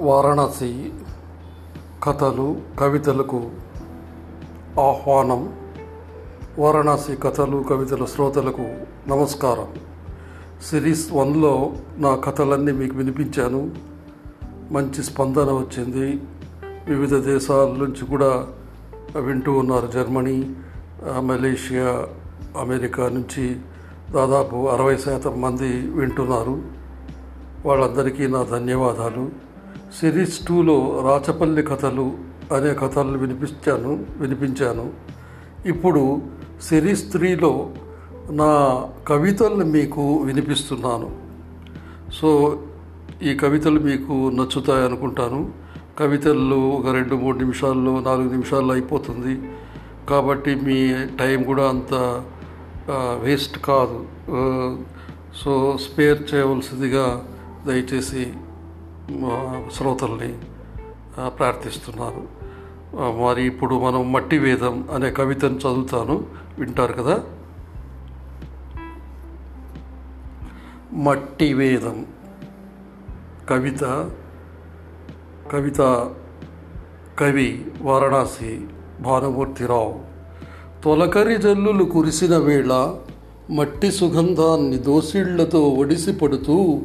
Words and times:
వారణాసి 0.00 0.92
కథలు 2.04 2.60
కవితలకు 2.80 3.36
ఆహ్వానం. 4.80 5.52
వారణాసి 6.58 7.16
కథలు 7.16 7.64
కవితల 7.70 8.04
శ్రోతలకు 8.04 8.62
నమస్కారం. 9.08 9.66
సిరీస్ 10.70 11.12
వన్లో 11.12 11.72
నా 11.96 12.16
కథలన్నీ 12.16 12.72
మీకు 12.72 12.96
వినిపించాను. 12.96 13.70
మంచి 14.70 15.02
స్పందన 15.02 15.52
వచ్చింది. 15.52 16.22
వివిధ 16.86 17.14
దేశాల 17.14 17.68
నుంచి 17.68 18.06
కూడా 18.06 18.46
వింటూ 19.20 19.52
ఉన్నారు 19.52 19.86
జర్మనీ 19.86 20.56
మలేషియా 21.18 22.06
అమెరికా 22.60 23.08
నుంచి 23.08 23.56
దాదాపు 24.10 24.68
అరవై 24.68 24.96
శాతం 24.96 25.40
మంది 25.40 25.90
వింటున్నారు. 25.90 26.62
వాళ్ళందరికీ 27.66 28.26
నా 28.26 28.42
ధన్యవాదాలు. 28.42 29.47
సిరీస్ 29.96 30.46
టూలో 30.46 31.02
రాచపల్లి 31.04 31.62
కథలు 31.62 32.12
అనే 32.54 32.74
కథలు 32.74 33.18
వినిపించాను 33.18 34.04
వినిపించాను. 34.16 34.92
ఇప్పుడు 35.66 36.22
సిరీస్ 36.62 37.12
త్రీలో 37.12 37.70
నా 38.30 38.50
కవితలను 39.08 39.64
మీకు 39.64 40.16
వినిపిస్తున్నాను. 40.16 41.16
సో 42.12 42.58
ఈ 43.22 43.34
కవితలు 43.34 43.80
మీకు 43.80 44.12
నచ్చుతాయి 44.12 44.84
అనుకుంటాను. 44.84 45.50
కవితల్లో 45.98 46.56
ఒక 46.56 46.88
రెండు 46.88 47.14
మూడు 47.14 47.38
నిమిషాల్లో 47.38 48.00
నాలుగు 48.00 48.30
నిమిషాల్లో 48.30 48.72
అయిపోతుంది. 48.74 49.34
కాబట్టి 50.08 50.54
మీ 50.54 50.94
టైం 51.18 51.42
కూడా 51.42 51.68
అంత 51.68 51.94
వేస్ట్ 53.24 53.58
కాదు. 53.58 54.06
సో 55.36 55.78
స్పేర్ 55.80 56.34
చేయవలసిందిగా 56.34 57.24
దయచేసి 57.66 58.32
శ్రోతల్ని 59.72 60.38
ప్రార్థిస్తున్నాను 61.28 62.38
మరి 63.22 63.46
ఇప్పుడు 63.46 63.74
మనం 63.74 64.12
మట్టి 64.12 64.38
వేదం 64.38 64.88
అనే 64.94 65.10
కవితను 65.10 65.56
చదువుతాను. 65.56 66.26
వింటారు 66.58 66.92
కదా? 66.92 67.20
మట్టి 70.92 71.54
వేదం. 71.54 72.06
కవిత 73.48 74.10
కవిత 75.52 76.10
కవి 77.18 77.66
వారణాసి 77.82 78.60
భానుమూర్తిరావు. 79.00 80.00
తొలకరి 80.84 81.36
జల్లులు 81.36 81.84
కురిసిన 81.84 82.36
వేళ 82.36 82.94
మట్టి 83.50 83.92
సుగంధాన్ని 83.92 84.76
దోసిళ్ళతో 84.76 85.68
ఒడిసి 85.68 86.12
పడుతూ 86.12 86.82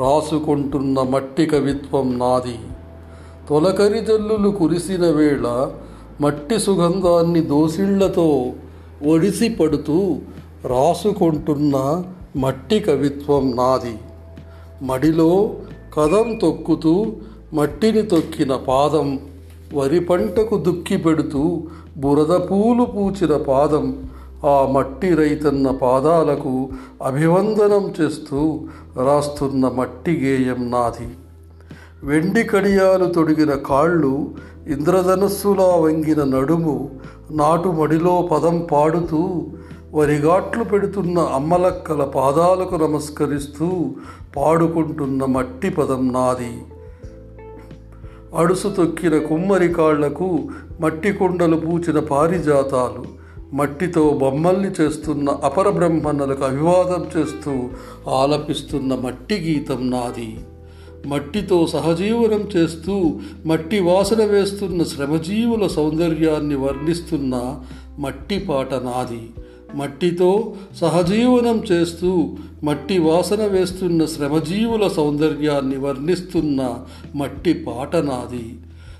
రాసుకుంటున్న 0.00 1.02
మట్టి 1.02 1.44
కవిత్వం 1.46 2.18
నాది. 2.18 2.58
తొలకరి 3.48 4.00
జల్లులు 4.00 4.50
కురిసిన 4.50 5.04
వేళ 5.10 5.46
మట్టి 6.20 6.58
సుగంధాన్ని 6.58 7.40
దోసిళ్ళతో 7.40 8.28
ఒడిసి 9.06 9.48
పడుతూ 9.60 9.98
రాసుకుంటున్న 10.64 11.76
మట్టి 12.36 12.78
కవిత్వం 12.80 13.44
నాది. 13.56 13.94
మడిలో 14.82 15.30
కదం 15.98 16.28
తొక్కుతూ 16.42 16.94
మట్టిని 17.54 18.02
తొక్కిన 18.02 18.52
పాదం 18.68 19.08
వరి 19.74 20.00
పంటకు 20.00 20.56
దుక్కి 20.56 20.96
పెడుతూ 20.96 21.42
బురద 21.96 22.32
పూలు 22.48 22.84
పూచిన 22.84 23.32
పాదం 23.36 23.86
ఆ 24.44 24.72
మట్టి 24.72 25.14
రైతన్న 25.14 25.70
పాదాలకు 25.70 26.68
అభివందనం 27.04 27.92
చేస్తూ 28.00 28.60
రాస్తున్న 29.04 29.68
మట్టి 29.68 30.12
గేయం 30.12 30.70
నాది. 30.70 31.08
వెండి 32.02 32.42
కడియాలు 32.44 33.04
తొడిగిన 33.04 33.54
కాళ్ళు 33.54 34.34
ఇంద్రధనస్సులా 34.66 35.64
వంగిన 35.64 36.24
నడుము 36.24 36.90
నాటు 37.30 37.68
మడిలో 37.68 38.28
పదం 38.32 38.66
పాడుతూ 38.72 39.46
వరిగాట్లు 39.94 40.64
పెడుతున్న 40.64 41.18
అమ్మలక్కల 41.18 42.04
పాదాలకు 42.04 42.74
నమస్కరిస్తూ 42.74 43.90
పాడుకుంటున్న 44.36 45.24
మట్టి 45.24 45.70
పదం 45.70 46.12
నాది. 46.12 46.62
అడుసు 48.36 48.68
తొక్కిన 48.68 49.18
కుమ్మరి 49.18 49.68
కాళ్ళకు 49.68 50.38
మట్టి 50.80 51.12
కొండలు 51.12 51.56
పూచిన 51.56 51.98
పారిజాతాలు 51.98 53.20
మట్టితో 53.52 54.10
బొమ్మల్ని 54.10 54.70
చేస్తున్న 54.80 55.30
అపర 55.30 55.70
బ్రహ్మణులకు 55.70 56.44
అభివాదం 56.44 57.20
చేస్తూ 57.20 57.68
ఆలపిస్తున్న 58.10 58.94
మట్టి 58.94 59.34
గీతం 59.34 59.90
నాది. 59.90 60.38
మట్టితో 61.06 61.66
సహజీవనం 61.66 62.48
చేస్తూ 62.56 63.20
మట్టి 63.46 63.80
వాసన 63.80 64.24
వేస్తున్న 64.24 64.82
శ్రమజీవుల 64.82 65.66
సౌందర్యాన్ని 65.66 66.54
వర్ణిస్తున్న 66.54 67.60
మట్టి 67.98 68.38
పాట 68.38 68.74
నాది. 68.74 69.30
మట్టితో 69.74 70.54
సహజీవనం 70.76 71.64
చేస్తూ 71.72 72.36
మట్టి 72.64 72.98
వాసన 72.98 73.46
వేస్తున్న 73.46 74.04
శ్రమజీవుల 74.04 74.88
సౌందర్యాన్ని 74.88 75.78
వర్ణిస్తున్న 75.78 76.78
మట్టి 77.14 77.52
పాట 77.52 77.96
నాది. 77.96 78.58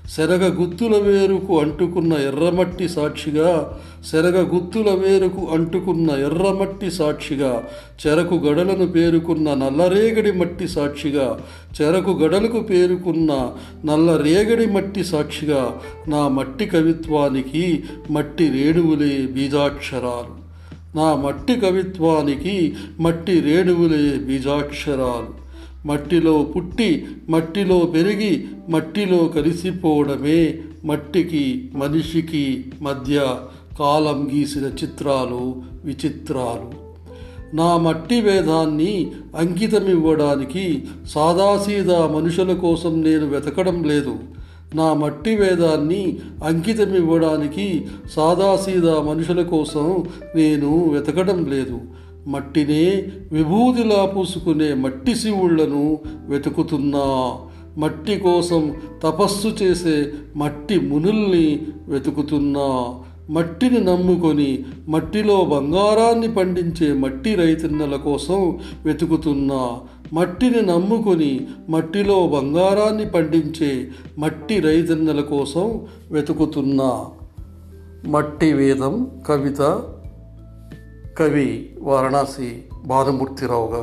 శరగ 0.09 0.61
గుత్తుల 0.61 0.97
వేరుకు 0.97 1.59
అంటుకున్న 1.59 2.13
ఎర్రమట్టి 2.13 2.89
సాక్షిగా 2.89 3.79
శరగ 4.11 4.55
గుత్తుల 4.55 4.89
వేరుకు 4.89 5.47
అంటుకున్న 5.51 6.11
ఎర్రమట్టి 6.11 6.91
సాక్షిగా 6.91 7.63
చెరకు 8.07 8.35
గడలను 8.35 8.87
పేరుకున్న 8.87 9.53
నల్లరేగడి 9.53 10.31
మట్టి 10.31 10.67
సాక్షిగా 10.67 11.41
చెరకు 11.81 12.11
గడలకు 12.11 12.59
పేరుకున్న 12.59 13.51
నల్లరేగడి 13.85 14.65
మట్టి 14.65 15.03
సాక్షిగా 15.03 15.81
నా 16.07 16.27
మట్టి 16.27 16.65
కవిత్వానికి 16.65 17.83
మట్టి 18.11 18.49
రేణువులే 18.49 19.27
బీజాక్షరాలు. 19.31 20.41
నా 20.97 21.15
మట్టి 21.15 21.55
కవిత్వానికి 21.55 22.75
మట్టి 22.99 23.39
రేణువులే 23.39 24.17
బీజాక్షరాలు. 24.17 25.41
మట్టిలో 25.85 26.43
పుట్టి 26.43 27.05
మట్టిలో 27.29 27.79
పెరిగి 27.79 28.47
మట్టిలో 28.69 29.17
కలిసిపోవడమే 29.17 30.59
మట్టికి 30.85 31.71
మనిషికి 31.75 32.65
మధ్య 32.81 33.35
కాలం 33.79 34.31
గీసిన 34.33 34.65
చిత్రాలు 34.65 35.61
విచిత్రాలు. 35.85 36.91
నా 37.55 37.77
మట్టి 37.77 38.21
వేదాన్ని 38.21 39.11
అంకితమివ్వడానికి 39.35 40.83
సాదాసీదా 41.07 42.07
మనుషుల 42.07 42.53
కోసం 42.53 43.03
నేను 43.03 43.25
వెతకడం 43.25 43.83
లేదు. 43.83 44.19
నా 44.75 44.93
మట్టి 44.93 45.35
వేదాన్ని 45.35 46.19
అంకితమివ్వడానికి 46.43 47.87
సాదాసీదా 48.11 49.01
మనుషుల 49.01 49.41
కోసం 49.41 50.03
నేను 50.35 50.89
వెతకడం 50.89 51.45
లేదు. 51.45 51.81
మట్టినే 52.27 53.03
విభూతిలా 53.31 54.05
పూసుకునే 54.05 54.73
మట్టి 54.73 55.15
శివుళ్ళను 55.15 55.99
వెతుకుతున్నా. 56.27 57.37
మట్టి 57.77 58.17
కోసం 58.17 58.75
తపస్సు 59.03 59.47
చేసే 59.47 60.11
మట్టి 60.35 60.79
మునుల్ని 60.79 61.61
వెతుకుతున్నా. 61.87 62.99
మట్టిని 63.29 63.79
నమ్ముకొని 63.79 64.65
మట్టిలో 64.87 65.45
బంగారాన్ని 65.45 66.33
పండించే 66.33 66.93
మట్టి 66.93 67.35
రైతన్నల 67.35 67.95
కోసం 67.95 68.59
వెతుకుతున్నా. 68.85 69.79
మట్టిని 70.13 70.61
నమ్ముకొని 70.61 71.39
మట్టిలో 71.69 72.27
బంగారాన్ని 72.27 73.05
పండించే 73.09 73.87
మట్టి 74.17 74.59
రైతన్నల 74.59 75.21
కోసం 75.21 75.81
వెతుకుతున్నా. 76.11 77.05
మట్టి 78.07 78.53
వేదం 78.53 79.07
కవిత 79.27 79.83
కవి 81.17 81.47
వారణాసి 81.81 82.49
భానుమూర్తిరావుగా 82.85 83.81